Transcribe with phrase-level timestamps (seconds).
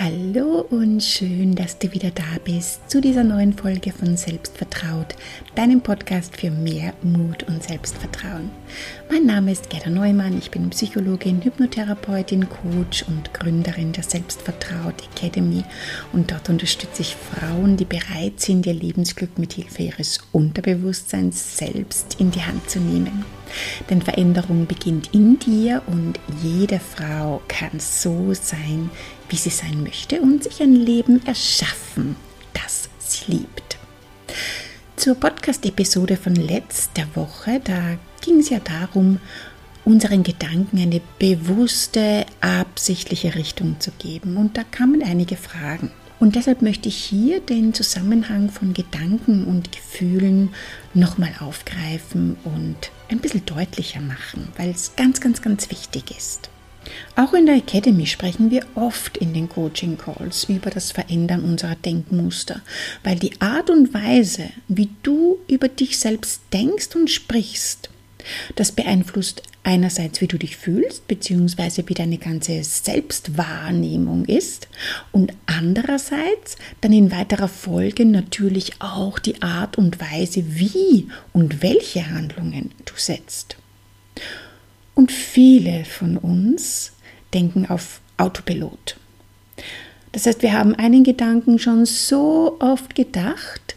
[0.00, 5.16] Hallo und schön, dass du wieder da bist zu dieser neuen Folge von Selbstvertraut,
[5.56, 8.48] deinem Podcast für mehr Mut und Selbstvertrauen.
[9.10, 15.64] Mein Name ist Gerda Neumann, ich bin Psychologin, Hypnotherapeutin, Coach und Gründerin der Selbstvertraut Academy
[16.12, 22.20] und dort unterstütze ich Frauen, die bereit sind, ihr Lebensglück mit Hilfe ihres Unterbewusstseins selbst
[22.20, 23.24] in die Hand zu nehmen.
[23.90, 28.90] Denn Veränderung beginnt in dir und jede Frau kann so sein,
[29.28, 32.16] wie sie sein möchte und sich ein Leben erschaffen,
[32.54, 33.78] das sie liebt.
[34.96, 39.20] Zur Podcast-Episode von letzter Woche, da ging es ja darum,
[39.84, 44.36] unseren Gedanken eine bewusste, absichtliche Richtung zu geben.
[44.36, 45.90] Und da kamen einige Fragen.
[46.20, 50.50] Und deshalb möchte ich hier den Zusammenhang von Gedanken und Gefühlen
[50.92, 56.50] nochmal aufgreifen und ein bisschen deutlicher machen, weil es ganz, ganz, ganz wichtig ist.
[57.16, 61.74] Auch in der Academy sprechen wir oft in den Coaching Calls über das Verändern unserer
[61.74, 62.62] Denkmuster,
[63.04, 67.90] weil die Art und Weise, wie du über dich selbst denkst und sprichst,
[68.56, 74.68] das beeinflusst einerseits, wie du dich fühlst, beziehungsweise wie deine ganze Selbstwahrnehmung ist
[75.12, 82.10] und andererseits dann in weiterer Folge natürlich auch die Art und Weise, wie und welche
[82.10, 83.56] Handlungen du setzt.
[84.94, 86.92] Und viele von uns
[87.34, 88.96] denken auf Autopilot.
[90.12, 93.76] Das heißt, wir haben einen Gedanken schon so oft gedacht,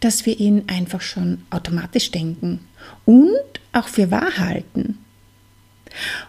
[0.00, 2.60] dass wir ihn einfach schon automatisch denken
[3.04, 3.34] und
[3.78, 4.98] auch für wahr halten.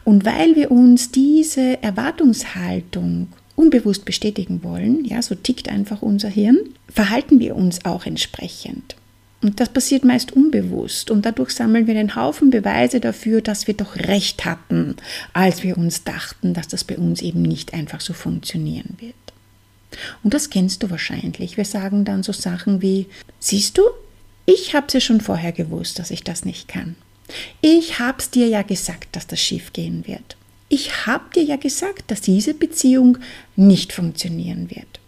[0.03, 6.57] Und weil wir uns diese Erwartungshaltung unbewusst bestätigen wollen, ja, so tickt einfach unser Hirn,
[6.87, 8.95] verhalten wir uns auch entsprechend.
[9.41, 13.73] Und das passiert meist unbewusst und dadurch sammeln wir einen Haufen Beweise dafür, dass wir
[13.73, 14.97] doch recht hatten,
[15.31, 19.13] als wir uns dachten, dass das bei uns eben nicht einfach so funktionieren wird.
[20.23, 21.55] Und das kennst du wahrscheinlich.
[21.55, 23.07] Wir sagen dann so Sachen wie,
[23.39, 23.83] siehst du,
[24.45, 26.95] ich hab's ja schon vorher gewusst, dass ich das nicht kann.
[27.61, 30.37] Ich hab's dir ja gesagt, dass das schief gehen wird.
[30.69, 33.17] Ich hab dir ja gesagt, dass diese Beziehung
[33.55, 34.99] nicht funktionieren wird.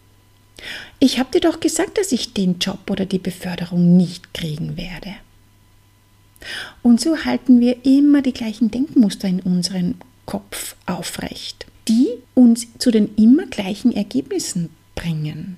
[0.99, 5.15] Ich habe dir doch gesagt, dass ich den Job oder die Beförderung nicht kriegen werde.
[6.81, 9.95] Und so halten wir immer die gleichen Denkmuster in unserem
[10.25, 15.57] Kopf aufrecht, die uns zu den immer gleichen Ergebnissen bringen.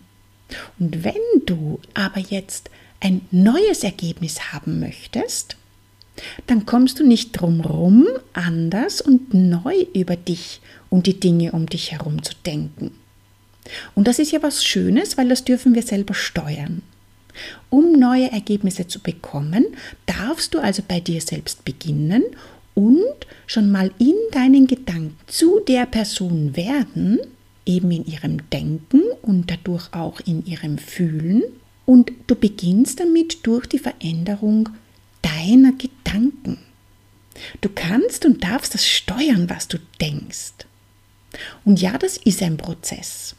[0.79, 1.13] Und wenn
[1.45, 2.69] du aber jetzt
[2.99, 5.57] ein neues Ergebnis haben möchtest,
[6.47, 11.91] dann kommst du nicht drumherum, anders und neu über dich und die Dinge um dich
[11.91, 12.91] herum zu denken.
[13.95, 16.81] Und das ist ja was Schönes, weil das dürfen wir selber steuern.
[17.69, 19.65] Um neue Ergebnisse zu bekommen,
[20.05, 22.23] darfst du also bei dir selbst beginnen
[22.75, 27.19] und schon mal in deinen Gedanken zu der Person werden,
[27.65, 31.43] eben in ihrem Denken und dadurch auch in ihrem Fühlen.
[31.85, 34.69] Und du beginnst damit durch die Veränderung
[35.21, 35.71] deiner
[36.13, 36.59] Gedanken.
[37.61, 40.53] Du kannst und darfst das steuern, was du denkst.
[41.65, 43.35] Und ja, das ist ein Prozess.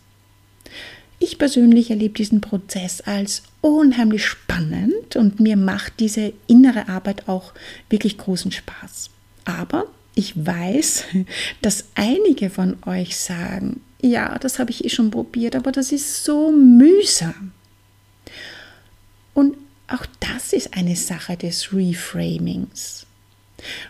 [1.21, 7.53] Ich persönlich erlebe diesen Prozess als unheimlich spannend und mir macht diese innere Arbeit auch
[7.89, 9.11] wirklich großen Spaß.
[9.45, 9.87] Aber
[10.17, 11.05] ich weiß,
[11.63, 16.25] dass einige von euch sagen, ja, das habe ich eh schon probiert, aber das ist
[16.25, 17.53] so mühsam.
[19.33, 19.57] Und
[19.89, 23.07] auch das ist eine Sache des Reframings.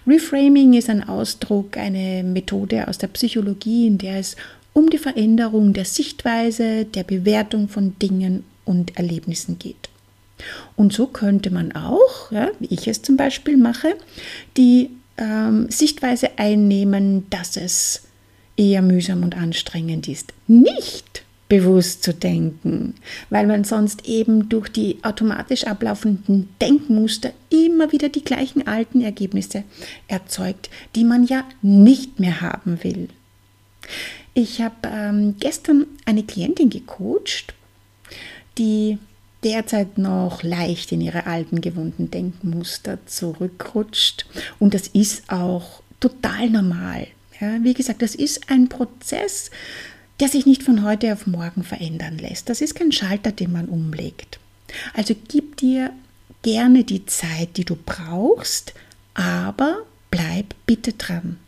[0.06, 4.37] Reframing ist ein Ausdruck, eine Methode aus der Psychologie, in der es
[4.72, 9.88] um die Veränderung der Sichtweise, der Bewertung von Dingen und Erlebnissen geht.
[10.77, 13.94] Und so könnte man auch, ja, wie ich es zum Beispiel mache,
[14.56, 18.03] die ähm, Sichtweise einnehmen, dass es
[18.56, 22.94] eher mühsam und anstrengend ist, nicht bewusst zu denken,
[23.31, 29.65] weil man sonst eben durch die automatisch ablaufenden Denkmuster immer wieder die gleichen alten Ergebnisse
[30.09, 33.09] erzeugt, die man ja nicht mehr haben will.
[34.33, 37.54] Ich habe ähm, gestern eine Klientin gecoacht,
[38.59, 38.98] die
[39.45, 44.27] derzeit noch leicht in ihre alten gewohnten Denkmuster zurückrutscht.
[44.59, 47.07] Und das ist auch total normal.
[47.41, 49.51] Ja, wie gesagt, das ist ein Prozess,
[50.21, 52.49] der sich nicht von heute auf morgen verändern lässt.
[52.49, 54.39] Das ist kein Schalter, den man umlegt.
[54.95, 55.91] Also gib dir
[56.43, 58.75] gerne die Zeit, die du brauchst,
[59.15, 59.78] aber
[60.11, 61.39] bleib bitte dran.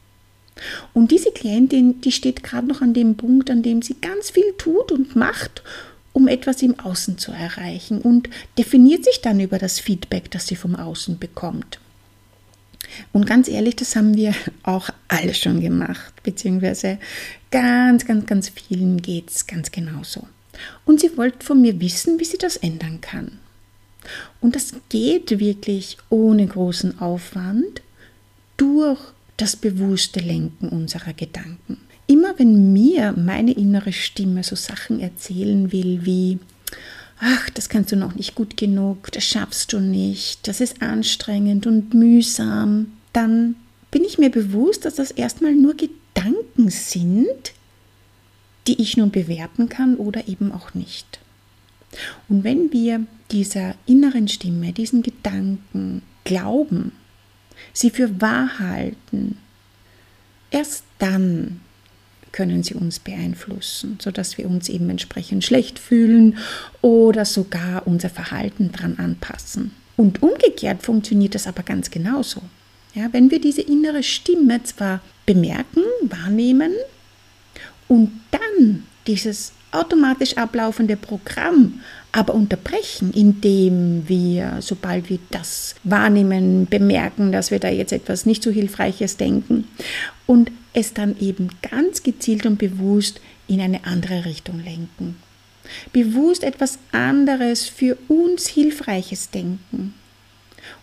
[0.94, 4.54] Und diese Klientin, die steht gerade noch an dem Punkt, an dem sie ganz viel
[4.56, 5.62] tut und macht,
[6.12, 10.56] um etwas im Außen zu erreichen und definiert sich dann über das Feedback, das sie
[10.56, 11.78] vom Außen bekommt.
[13.12, 16.98] Und ganz ehrlich, das haben wir auch alle schon gemacht, beziehungsweise
[17.50, 20.26] ganz, ganz, ganz vielen geht es ganz genauso.
[20.84, 23.38] Und sie wollte von mir wissen, wie sie das ändern kann.
[24.40, 27.82] Und das geht wirklich ohne großen Aufwand
[28.56, 29.00] durch
[29.36, 31.78] das bewusste Lenken unserer Gedanken.
[32.06, 36.38] Immer wenn mir meine innere Stimme so Sachen erzählen will wie,
[37.20, 41.66] ach, das kannst du noch nicht gut genug, das schaffst du nicht, das ist anstrengend
[41.66, 43.56] und mühsam, dann
[43.90, 47.52] bin ich mir bewusst, dass das erstmal nur Gedanken sind,
[48.66, 51.20] die ich nun bewerten kann oder eben auch nicht.
[52.28, 56.92] Und wenn wir dieser inneren Stimme, diesen Gedanken glauben,
[57.72, 59.38] sie für wahr halten,
[60.50, 61.60] erst dann
[62.36, 66.36] können sie uns beeinflussen, sodass wir uns eben entsprechend schlecht fühlen
[66.82, 69.72] oder sogar unser Verhalten dran anpassen.
[69.96, 72.42] Und umgekehrt funktioniert das aber ganz genauso.
[72.94, 76.72] Ja, wenn wir diese innere Stimme zwar bemerken, wahrnehmen
[77.88, 81.80] und dann dieses automatisch ablaufende Programm
[82.12, 88.42] aber unterbrechen, indem wir, sobald wir das wahrnehmen, bemerken, dass wir da jetzt etwas nicht
[88.42, 89.66] so Hilfreiches denken
[90.26, 95.16] und es dann eben ganz gezielt und bewusst in eine andere Richtung lenken.
[95.92, 99.94] Bewusst etwas anderes für uns Hilfreiches denken.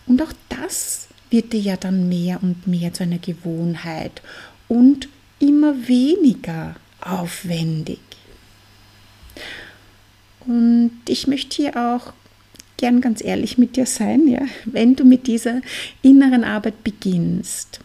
[0.06, 4.22] Und auch das wird dir ja dann mehr und mehr zu einer Gewohnheit
[4.68, 5.08] und
[5.38, 8.00] immer weniger aufwendig.
[10.46, 12.12] Und ich möchte hier auch
[12.76, 15.62] gern ganz ehrlich mit dir sein, ja, wenn du mit dieser
[16.02, 17.80] inneren Arbeit beginnst.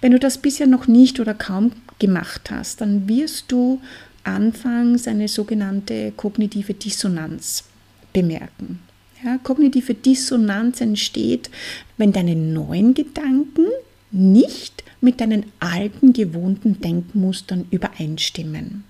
[0.00, 3.80] Wenn du das bisher noch nicht oder kaum gemacht hast, dann wirst du
[4.24, 7.64] anfangs eine sogenannte kognitive Dissonanz
[8.12, 8.80] bemerken.
[9.24, 11.50] Ja, kognitive Dissonanz entsteht,
[11.96, 13.66] wenn deine neuen Gedanken
[14.10, 18.84] nicht mit deinen alten gewohnten Denkmustern übereinstimmen.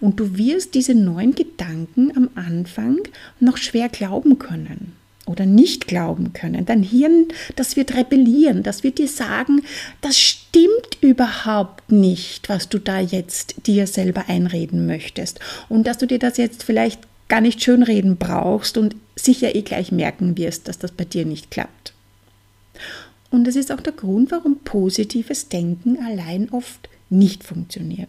[0.00, 2.98] Und du wirst diese neuen Gedanken am Anfang
[3.38, 4.99] noch schwer glauben können
[5.30, 6.66] oder nicht glauben können.
[6.66, 9.62] Dein Hirn, das wird rebellieren, das wird dir sagen,
[10.00, 15.40] das stimmt überhaupt nicht, was du da jetzt dir selber einreden möchtest.
[15.68, 19.92] Und dass du dir das jetzt vielleicht gar nicht schönreden brauchst und sicher eh gleich
[19.92, 21.94] merken wirst, dass das bei dir nicht klappt.
[23.30, 28.08] Und das ist auch der Grund, warum positives Denken allein oft nicht funktioniert.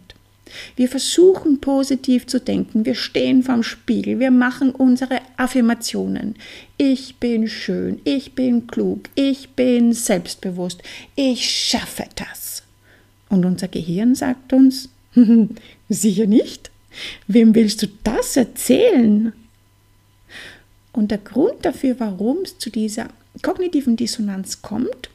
[0.76, 2.84] Wir versuchen positiv zu denken.
[2.84, 4.18] Wir stehen vorm Spiegel.
[4.18, 6.36] Wir machen unsere Affirmationen.
[6.76, 8.00] Ich bin schön.
[8.04, 9.08] Ich bin klug.
[9.14, 10.82] Ich bin selbstbewusst.
[11.14, 12.62] Ich schaffe das.
[13.28, 14.90] Und unser Gehirn sagt uns,
[15.88, 16.70] sicher nicht.
[17.26, 19.32] Wem willst du das erzählen?
[20.92, 23.08] Und der Grund dafür, warum es zu dieser
[23.40, 25.08] kognitiven Dissonanz kommt,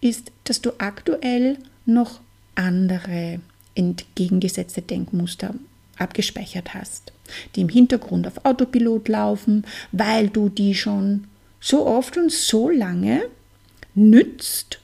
[0.00, 2.20] ist, dass du aktuell noch
[2.54, 3.40] andere
[3.78, 5.54] entgegengesetzte Denkmuster
[5.96, 7.12] abgespeichert hast,
[7.54, 11.26] die im Hintergrund auf Autopilot laufen, weil du die schon
[11.60, 13.22] so oft und so lange
[13.94, 14.80] nützt,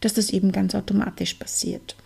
[0.00, 1.96] dass das eben ganz automatisch passiert.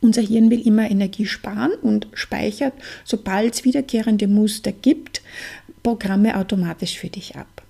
[0.00, 2.74] Unser Hirn will immer Energie sparen und speichert,
[3.04, 5.22] sobald es wiederkehrende Muster gibt,
[5.82, 7.62] Programme automatisch für dich ab.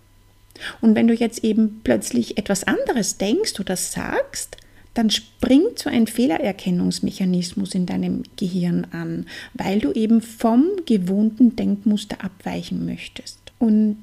[0.80, 4.56] Und wenn du jetzt eben plötzlich etwas anderes denkst oder sagst,
[4.98, 12.24] dann springt so ein Fehlererkennungsmechanismus in deinem Gehirn an, weil du eben vom gewohnten Denkmuster
[12.24, 13.38] abweichen möchtest.
[13.60, 14.02] Und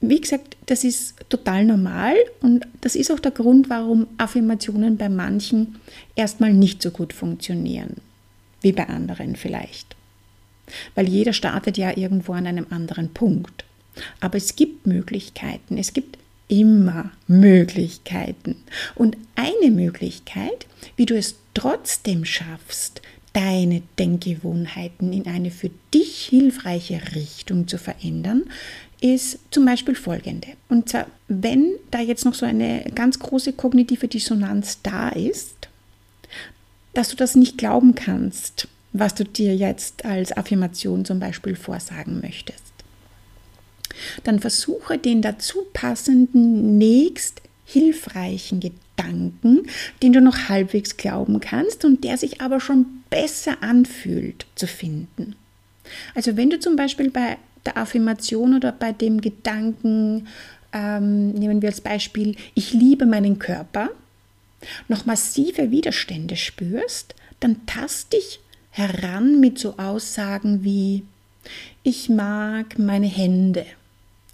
[0.00, 5.08] wie gesagt, das ist total normal und das ist auch der Grund, warum Affirmationen bei
[5.08, 5.80] manchen
[6.14, 7.96] erstmal nicht so gut funktionieren,
[8.60, 9.96] wie bei anderen vielleicht.
[10.94, 13.64] Weil jeder startet ja irgendwo an einem anderen Punkt.
[14.20, 16.16] Aber es gibt Möglichkeiten, es gibt
[16.52, 18.56] immer Möglichkeiten.
[18.94, 20.66] Und eine Möglichkeit,
[20.96, 23.00] wie du es trotzdem schaffst,
[23.32, 28.42] deine Denkgewohnheiten in eine für dich hilfreiche Richtung zu verändern,
[29.00, 30.48] ist zum Beispiel folgende.
[30.68, 35.70] Und zwar, wenn da jetzt noch so eine ganz große kognitive Dissonanz da ist,
[36.92, 42.20] dass du das nicht glauben kannst, was du dir jetzt als Affirmation zum Beispiel vorsagen
[42.20, 42.71] möchtest
[44.24, 49.66] dann versuche den dazu passenden nächst hilfreichen Gedanken,
[50.02, 55.34] den du noch halbwegs glauben kannst und der sich aber schon besser anfühlt, zu finden.
[56.14, 60.28] Also wenn du zum Beispiel bei der Affirmation oder bei dem Gedanken,
[60.72, 63.90] ähm, nehmen wir als Beispiel, ich liebe meinen Körper,
[64.88, 71.04] noch massive Widerstände spürst, dann tast dich heran mit so Aussagen wie,
[71.82, 73.66] ich mag meine Hände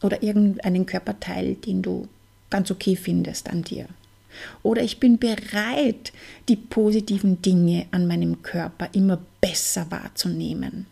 [0.03, 2.09] oder irgendeinen Körperteil, den du
[2.51, 3.87] ganz okay findest an dir.
[4.63, 6.13] Oder ich bin bereit,
[6.49, 10.87] die positiven Dinge an meinem Körper immer besser wahrzunehmen.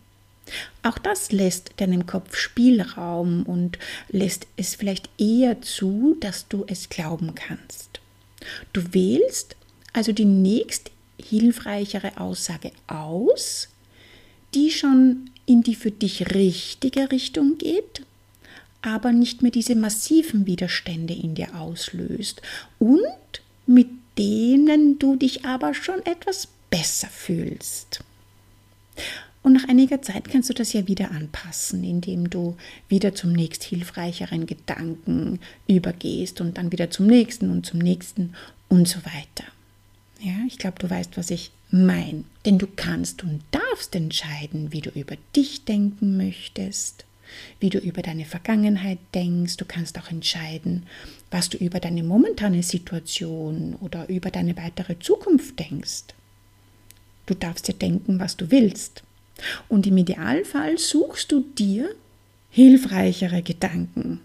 [0.82, 6.88] Auch das lässt deinem Kopf Spielraum und lässt es vielleicht eher zu, dass du es
[6.88, 8.00] glauben kannst.
[8.72, 9.56] Du wählst
[9.92, 13.68] also die nächst hilfreichere Aussage aus,
[14.54, 18.05] die schon in die für dich richtige Richtung geht,
[18.86, 22.40] aber nicht mehr diese massiven Widerstände in dir auslöst
[22.78, 23.02] und
[23.66, 28.00] mit denen du dich aber schon etwas besser fühlst.
[29.42, 32.56] Und nach einiger Zeit kannst du das ja wieder anpassen, indem du
[32.88, 38.34] wieder zum nächst hilfreicheren Gedanken übergehst und dann wieder zum nächsten und zum nächsten
[38.68, 39.44] und so weiter.
[40.20, 42.24] Ja, ich glaube, du weißt, was ich meine.
[42.44, 47.04] Denn du kannst und darfst entscheiden, wie du über dich denken möchtest,
[47.60, 49.56] wie du über deine Vergangenheit denkst.
[49.56, 50.86] Du kannst auch entscheiden,
[51.30, 56.04] was du über deine momentane Situation oder über deine weitere Zukunft denkst.
[57.26, 59.02] Du darfst dir denken, was du willst.
[59.68, 61.90] Und im Idealfall suchst du dir
[62.50, 64.20] hilfreichere Gedanken.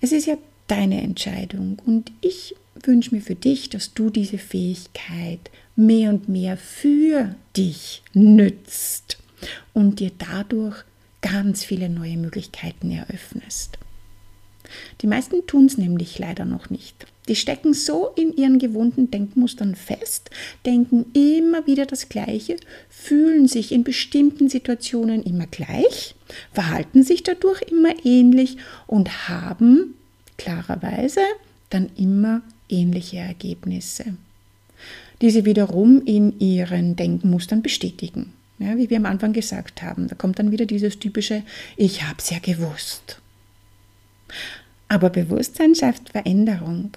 [0.00, 5.50] Es ist ja deine Entscheidung und ich wünsche mir für dich, dass du diese Fähigkeit
[5.76, 9.18] mehr und mehr für dich nützt
[9.72, 10.84] und dir dadurch
[11.22, 13.78] ganz viele neue Möglichkeiten eröffnest.
[15.00, 17.06] Die meisten tun es nämlich leider noch nicht.
[17.28, 20.30] Die stecken so in ihren gewohnten Denkmustern fest,
[20.66, 22.56] denken immer wieder das Gleiche,
[22.88, 26.14] fühlen sich in bestimmten Situationen immer gleich,
[26.52, 29.94] verhalten sich dadurch immer ähnlich und haben
[30.38, 31.20] klarerweise
[31.68, 34.16] dann immer ähnliche Ergebnisse,
[35.20, 38.32] die sie wiederum in ihren Denkmustern bestätigen.
[38.60, 41.42] Ja, wie wir am Anfang gesagt haben, da kommt dann wieder dieses typische
[41.78, 43.18] Ich hab's ja gewusst.
[44.86, 46.90] Aber Bewusstsein schafft Veränderung.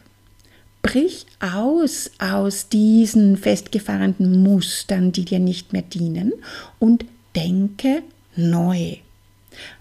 [0.81, 6.33] Brich aus aus diesen festgefahrenen Mustern, die dir nicht mehr dienen,
[6.79, 8.03] und denke
[8.35, 8.97] neu.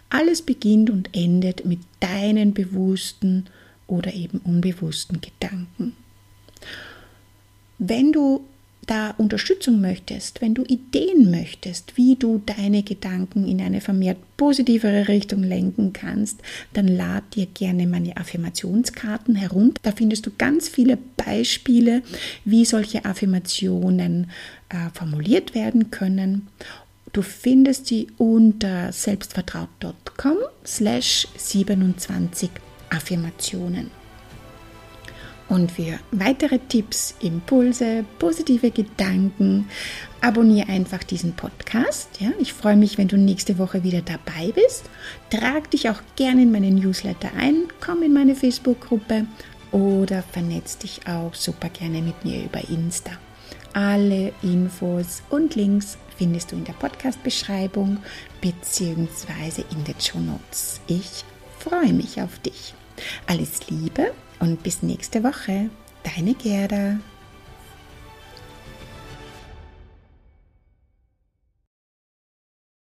[0.08, 3.46] Alles beginnt und endet mit deinen bewussten
[3.88, 5.96] oder eben unbewussten Gedanken.
[7.78, 8.44] Wenn du
[8.86, 15.06] da Unterstützung möchtest, wenn du Ideen möchtest, wie du deine Gedanken in eine vermehrt positivere
[15.06, 16.40] Richtung lenken kannst,
[16.72, 19.80] dann lad dir gerne meine Affirmationskarten herunter.
[19.82, 22.02] Da findest du ganz viele Beispiele,
[22.44, 24.30] wie solche Affirmationen
[24.68, 26.48] äh, formuliert werden können.
[27.12, 32.50] Du findest sie unter selbstvertraut.com slash 27
[32.90, 34.01] Affirmationen.
[35.52, 39.68] Und für weitere Tipps, Impulse, positive Gedanken,
[40.22, 42.08] abonniere einfach diesen Podcast.
[42.20, 44.84] Ja, ich freue mich, wenn du nächste Woche wieder dabei bist.
[45.28, 49.26] Trag dich auch gerne in meinen Newsletter ein, komm in meine Facebook-Gruppe
[49.72, 53.10] oder vernetz dich auch super gerne mit mir über Insta.
[53.74, 57.98] Alle Infos und Links findest du in der Podcast-Beschreibung
[58.40, 59.64] bzw.
[59.70, 60.80] in den Show Notes.
[60.86, 61.26] Ich
[61.58, 62.72] freue mich auf dich.
[63.26, 65.70] Alles Liebe und bis nächste Woche.
[66.02, 66.98] Deine Gerda.